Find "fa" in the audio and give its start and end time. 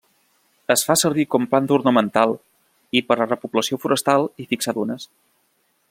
0.87-0.95